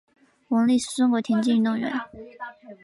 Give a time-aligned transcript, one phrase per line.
[0.47, 1.93] 王丽是中国田径运动员。